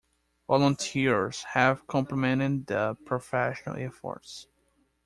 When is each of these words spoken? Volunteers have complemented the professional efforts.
Volunteers 0.47 1.43
have 1.43 1.85
complemented 1.85 2.65
the 2.65 2.97
professional 3.05 3.75
efforts. 3.77 4.47